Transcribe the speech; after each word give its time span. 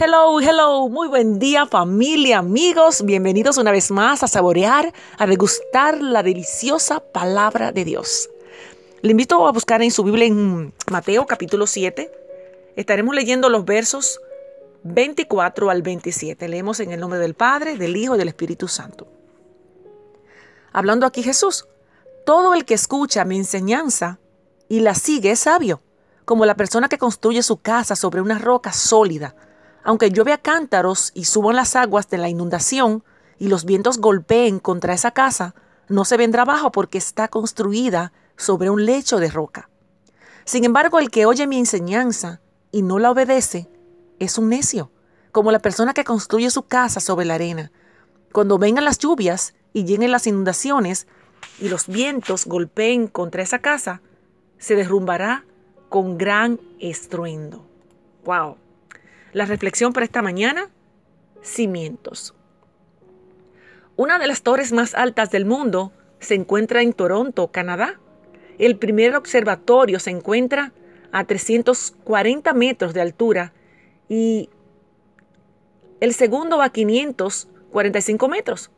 Hello, 0.00 0.40
hello, 0.40 0.88
muy 0.88 1.08
buen 1.08 1.40
día 1.40 1.66
familia, 1.66 2.38
amigos, 2.38 3.04
bienvenidos 3.04 3.58
una 3.58 3.72
vez 3.72 3.90
más 3.90 4.22
a 4.22 4.28
saborear, 4.28 4.94
a 5.18 5.26
degustar 5.26 6.00
la 6.00 6.22
deliciosa 6.22 7.00
palabra 7.00 7.72
de 7.72 7.84
Dios. 7.84 8.30
Le 9.02 9.10
invito 9.10 9.44
a 9.44 9.50
buscar 9.50 9.82
en 9.82 9.90
su 9.90 10.04
Biblia 10.04 10.26
en 10.26 10.72
Mateo 10.88 11.26
capítulo 11.26 11.66
7. 11.66 12.12
Estaremos 12.76 13.12
leyendo 13.12 13.48
los 13.48 13.64
versos 13.64 14.20
24 14.84 15.68
al 15.68 15.82
27. 15.82 16.46
Leemos 16.46 16.78
en 16.78 16.92
el 16.92 17.00
nombre 17.00 17.18
del 17.18 17.34
Padre, 17.34 17.76
del 17.76 17.96
Hijo 17.96 18.14
y 18.14 18.18
del 18.18 18.28
Espíritu 18.28 18.68
Santo. 18.68 19.08
Hablando 20.72 21.06
aquí 21.06 21.24
Jesús, 21.24 21.66
todo 22.24 22.54
el 22.54 22.64
que 22.64 22.74
escucha 22.74 23.24
mi 23.24 23.36
enseñanza 23.36 24.20
y 24.68 24.78
la 24.78 24.94
sigue 24.94 25.32
es 25.32 25.40
sabio, 25.40 25.82
como 26.24 26.46
la 26.46 26.54
persona 26.54 26.88
que 26.88 26.98
construye 26.98 27.42
su 27.42 27.56
casa 27.56 27.96
sobre 27.96 28.20
una 28.20 28.38
roca 28.38 28.72
sólida 28.72 29.34
aunque 29.88 30.10
llueve 30.10 30.34
a 30.34 30.38
cántaros 30.38 31.12
y 31.14 31.24
suban 31.24 31.56
las 31.56 31.74
aguas 31.74 32.10
de 32.10 32.18
la 32.18 32.28
inundación 32.28 33.02
y 33.38 33.48
los 33.48 33.64
vientos 33.64 33.96
golpeen 33.96 34.58
contra 34.58 34.92
esa 34.92 35.12
casa, 35.12 35.54
no 35.88 36.04
se 36.04 36.18
vendrá 36.18 36.42
abajo 36.42 36.70
porque 36.70 36.98
está 36.98 37.28
construida 37.28 38.12
sobre 38.36 38.68
un 38.68 38.84
lecho 38.84 39.18
de 39.18 39.30
roca. 39.30 39.70
Sin 40.44 40.64
embargo, 40.64 40.98
el 40.98 41.10
que 41.10 41.24
oye 41.24 41.46
mi 41.46 41.56
enseñanza 41.58 42.42
y 42.70 42.82
no 42.82 42.98
la 42.98 43.10
obedece 43.10 43.70
es 44.18 44.36
un 44.36 44.50
necio, 44.50 44.90
como 45.32 45.52
la 45.52 45.60
persona 45.60 45.94
que 45.94 46.04
construye 46.04 46.50
su 46.50 46.64
casa 46.64 47.00
sobre 47.00 47.24
la 47.24 47.36
arena. 47.36 47.72
Cuando 48.30 48.58
vengan 48.58 48.84
las 48.84 48.98
lluvias 48.98 49.54
y 49.72 49.86
lleguen 49.86 50.12
las 50.12 50.26
inundaciones 50.26 51.06
y 51.60 51.70
los 51.70 51.86
vientos 51.86 52.44
golpeen 52.44 53.08
contra 53.08 53.42
esa 53.42 53.60
casa, 53.60 54.02
se 54.58 54.76
derrumbará 54.76 55.46
con 55.88 56.18
gran 56.18 56.60
estruendo. 56.78 57.64
¡Wow! 58.26 58.67
La 59.32 59.44
reflexión 59.44 59.92
para 59.92 60.06
esta 60.06 60.22
mañana, 60.22 60.70
cimientos. 61.42 62.34
Una 63.96 64.18
de 64.18 64.26
las 64.26 64.42
torres 64.42 64.72
más 64.72 64.94
altas 64.94 65.30
del 65.30 65.44
mundo 65.44 65.92
se 66.18 66.34
encuentra 66.34 66.82
en 66.82 66.94
Toronto, 66.94 67.48
Canadá. 67.48 68.00
El 68.58 68.76
primer 68.76 69.14
observatorio 69.16 70.00
se 70.00 70.10
encuentra 70.10 70.72
a 71.12 71.24
340 71.24 72.54
metros 72.54 72.94
de 72.94 73.00
altura 73.02 73.52
y 74.08 74.48
el 76.00 76.14
segundo 76.14 76.62
a 76.62 76.70
545 76.70 78.28
metros. 78.28 78.70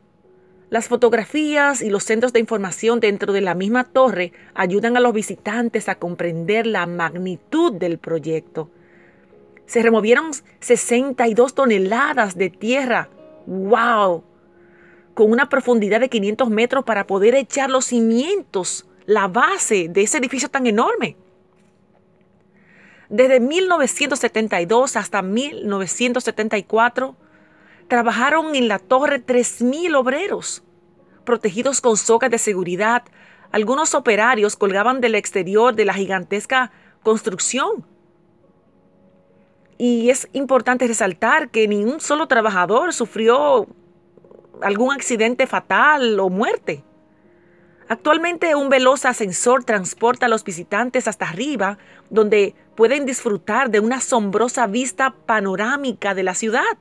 Las 0.69 0.87
fotografías 0.87 1.81
y 1.81 1.89
los 1.89 2.03
centros 2.03 2.33
de 2.33 2.39
información 2.39 2.99
dentro 2.99 3.31
de 3.31 3.41
la 3.41 3.55
misma 3.55 3.85
torre 3.85 4.33
ayudan 4.53 4.97
a 4.97 4.99
los 4.99 5.13
visitantes 5.13 5.87
a 5.87 5.95
comprender 5.95 6.65
la 6.65 6.85
magnitud 6.87 7.73
del 7.73 7.97
proyecto. 7.99 8.69
Se 9.71 9.81
removieron 9.81 10.31
62 10.59 11.55
toneladas 11.55 12.35
de 12.35 12.49
tierra. 12.49 13.07
¡Wow! 13.45 14.21
Con 15.13 15.31
una 15.31 15.47
profundidad 15.47 16.01
de 16.01 16.09
500 16.09 16.49
metros 16.49 16.83
para 16.83 17.07
poder 17.07 17.35
echar 17.35 17.69
los 17.69 17.85
cimientos, 17.85 18.85
la 19.05 19.29
base 19.29 19.87
de 19.87 20.01
ese 20.01 20.17
edificio 20.17 20.49
tan 20.49 20.67
enorme. 20.67 21.15
Desde 23.07 23.39
1972 23.39 24.97
hasta 24.97 25.21
1974, 25.21 27.15
trabajaron 27.87 28.55
en 28.55 28.67
la 28.67 28.77
torre 28.77 29.25
3.000 29.25 29.95
obreros, 29.95 30.63
protegidos 31.23 31.79
con 31.79 31.95
sogas 31.95 32.29
de 32.29 32.39
seguridad. 32.39 33.03
Algunos 33.53 33.95
operarios 33.95 34.57
colgaban 34.57 34.99
del 34.99 35.15
exterior 35.15 35.73
de 35.73 35.85
la 35.85 35.93
gigantesca 35.93 36.73
construcción 37.03 37.85
y 39.81 40.11
es 40.11 40.29
importante 40.33 40.85
resaltar 40.85 41.49
que 41.49 41.67
ni 41.67 41.83
un 41.83 41.99
solo 42.01 42.27
trabajador 42.27 42.93
sufrió 42.93 43.65
algún 44.61 44.93
accidente 44.93 45.47
fatal 45.47 46.19
o 46.19 46.29
muerte. 46.29 46.83
Actualmente 47.89 48.53
un 48.53 48.69
veloz 48.69 49.05
ascensor 49.05 49.63
transporta 49.63 50.27
a 50.27 50.29
los 50.29 50.43
visitantes 50.43 51.07
hasta 51.07 51.27
arriba, 51.27 51.79
donde 52.11 52.53
pueden 52.75 53.07
disfrutar 53.07 53.71
de 53.71 53.79
una 53.79 53.95
asombrosa 53.95 54.67
vista 54.67 55.15
panorámica 55.25 56.13
de 56.13 56.21
la 56.21 56.35
ciudad. 56.35 56.77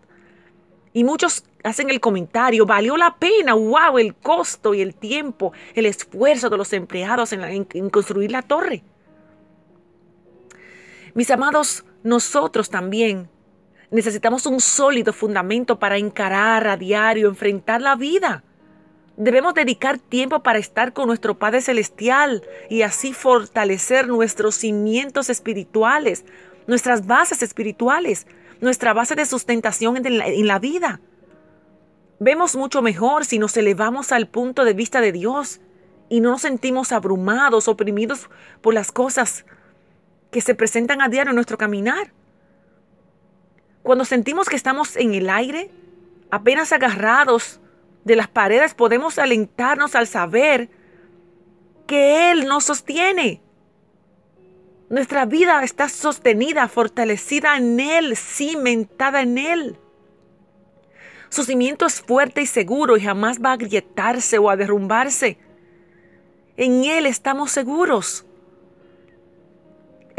Y 0.92 1.04
muchos 1.04 1.44
hacen 1.64 1.88
el 1.88 2.00
comentario, 2.00 2.66
valió 2.66 2.98
la 2.98 3.16
pena, 3.16 3.54
wow, 3.54 3.96
el 3.96 4.14
costo 4.14 4.74
y 4.74 4.82
el 4.82 4.94
tiempo, 4.94 5.54
el 5.74 5.86
esfuerzo 5.86 6.50
de 6.50 6.58
los 6.58 6.74
empleados 6.74 7.32
en, 7.32 7.66
en 7.72 7.88
construir 7.88 8.30
la 8.30 8.42
torre. 8.42 8.82
Mis 11.14 11.30
amados, 11.30 11.82
nosotros 12.02 12.70
también 12.70 13.28
necesitamos 13.90 14.46
un 14.46 14.60
sólido 14.60 15.12
fundamento 15.12 15.78
para 15.78 15.98
encarar 15.98 16.66
a 16.66 16.76
diario, 16.76 17.28
enfrentar 17.28 17.82
la 17.82 17.96
vida. 17.96 18.44
Debemos 19.16 19.54
dedicar 19.54 19.98
tiempo 19.98 20.42
para 20.42 20.58
estar 20.58 20.92
con 20.92 21.08
nuestro 21.08 21.38
Padre 21.38 21.60
Celestial 21.60 22.42
y 22.70 22.82
así 22.82 23.12
fortalecer 23.12 24.08
nuestros 24.08 24.54
cimientos 24.54 25.28
espirituales, 25.28 26.24
nuestras 26.66 27.06
bases 27.06 27.42
espirituales, 27.42 28.26
nuestra 28.60 28.94
base 28.94 29.14
de 29.16 29.26
sustentación 29.26 29.96
en 29.98 30.18
la, 30.18 30.26
en 30.26 30.46
la 30.46 30.58
vida. 30.58 31.00
Vemos 32.18 32.56
mucho 32.56 32.80
mejor 32.82 33.24
si 33.24 33.38
nos 33.38 33.56
elevamos 33.56 34.12
al 34.12 34.28
punto 34.28 34.64
de 34.64 34.74
vista 34.74 35.00
de 35.00 35.12
Dios 35.12 35.60
y 36.08 36.20
no 36.20 36.30
nos 36.30 36.42
sentimos 36.42 36.92
abrumados, 36.92 37.68
oprimidos 37.68 38.30
por 38.60 38.74
las 38.74 38.92
cosas 38.92 39.44
que 40.30 40.40
se 40.40 40.54
presentan 40.54 41.02
a 41.02 41.08
diario 41.08 41.30
en 41.30 41.36
nuestro 41.36 41.58
caminar. 41.58 42.12
Cuando 43.82 44.04
sentimos 44.04 44.48
que 44.48 44.56
estamos 44.56 44.96
en 44.96 45.14
el 45.14 45.30
aire, 45.30 45.70
apenas 46.30 46.72
agarrados 46.72 47.60
de 48.04 48.16
las 48.16 48.28
paredes, 48.28 48.74
podemos 48.74 49.18
alentarnos 49.18 49.94
al 49.94 50.06
saber 50.06 50.68
que 51.86 52.30
Él 52.30 52.46
nos 52.46 52.64
sostiene. 52.64 53.42
Nuestra 54.88 55.24
vida 55.24 55.62
está 55.62 55.88
sostenida, 55.88 56.68
fortalecida 56.68 57.56
en 57.56 57.80
Él, 57.80 58.16
cimentada 58.16 59.22
en 59.22 59.38
Él. 59.38 59.78
Su 61.28 61.44
cimiento 61.44 61.86
es 61.86 62.00
fuerte 62.00 62.42
y 62.42 62.46
seguro 62.46 62.96
y 62.96 63.00
jamás 63.00 63.40
va 63.40 63.50
a 63.50 63.54
agrietarse 63.54 64.38
o 64.38 64.50
a 64.50 64.56
derrumbarse. 64.56 65.38
En 66.56 66.84
Él 66.84 67.06
estamos 67.06 67.52
seguros 67.52 68.26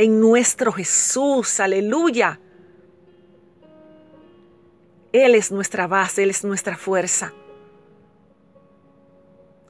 en 0.01 0.19
nuestro 0.19 0.72
Jesús, 0.72 1.59
aleluya. 1.59 2.39
Él 5.13 5.35
es 5.35 5.51
nuestra 5.51 5.85
base, 5.85 6.23
Él 6.23 6.31
es 6.31 6.44
nuestra 6.44 6.75
fuerza. 6.75 7.34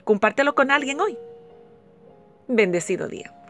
Compártelo 0.06 0.56
con 0.56 0.72
alguien 0.72 1.02
hoy. 1.02 1.18
Bendecido 2.48 3.10
día. 3.10 3.41